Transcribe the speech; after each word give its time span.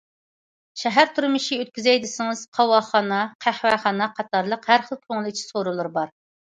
شەھەر 0.83 1.11
تۇرمۇشى 1.17 1.57
ئۆتكۈزەي 1.65 2.01
دېسىڭىز، 2.07 2.43
قاۋاقخانا، 2.61 3.23
قەھۋەخانا 3.47 4.11
قاتارلىق 4.19 4.71
ھەر 4.75 4.91
خىل 4.93 5.05
كۆڭۈل 5.09 5.33
ئېچىش 5.35 5.51
سورۇنلىرى 5.57 5.99
بار. 6.05 6.17